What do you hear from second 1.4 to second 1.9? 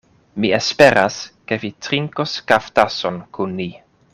ke vi